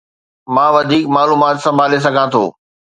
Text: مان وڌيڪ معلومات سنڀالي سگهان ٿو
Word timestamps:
مان 0.53 0.69
وڌيڪ 0.75 1.05
معلومات 1.15 1.55
سنڀالي 1.65 1.99
سگهان 2.05 2.27
ٿو 2.33 2.43